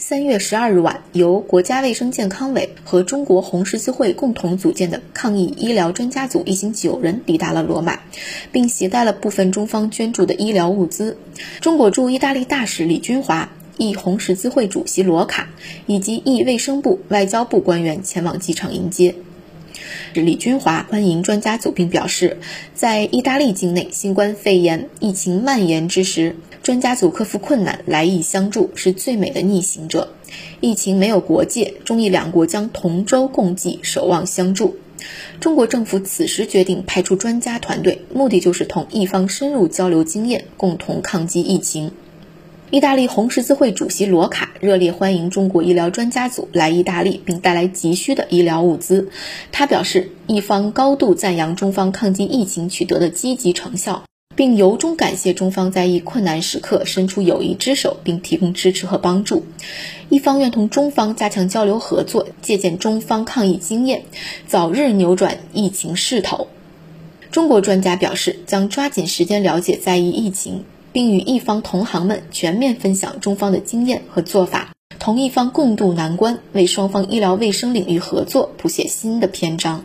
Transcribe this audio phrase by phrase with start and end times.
[0.00, 8.00] 三月十二日晚，由国家卫生健康委和中国红十字会共同组建的抗疫医疗专家组一行九人抵达了罗马，
[8.50, 11.18] 并携带了部分中方捐助的医疗物资。
[11.60, 15.50] 中国驻意大利大使李军华、意红十字会主席罗卡
[15.84, 19.14] 以及意卫生部、外交部官员前往机场迎接。
[20.12, 22.38] 李军华欢迎专家组，并表示，
[22.74, 26.34] 在意大利境内新冠肺炎疫情蔓延之时，
[26.64, 30.12] 专家组克服困难来意相助，是最美的逆行者。
[30.60, 34.76] 疫情没有国界，中意两国将同舟共济，守望相助。
[35.38, 41.92] 中国政府此时决定派出专家团队，目的就是同意方深入交流经验，共同抗击疫情。
[42.70, 49.08] 意大利红十字会主席罗卡热烈欢迎中国医疗专家组来意大利，并带来急需的医疗物资。
[49.50, 54.04] 他表示，一方高度赞扬中方抗击疫情取得的积极成效，
[54.36, 59.44] 并由衷感谢中方在意困难时刻伸出友谊之手，并提供支持和帮助。
[60.08, 64.04] 一方愿同中方加强交流合作，借鉴中方抗疫经验，
[64.46, 66.46] 早日扭转疫情势头。
[67.32, 70.64] 中国专家表示，将抓紧时间了解在意疫情。
[70.92, 79.84] 并与一方同行们全面分享中方的经验和做法，同一方共度难关，为双方医疗卫生领域合作谱写新的篇章。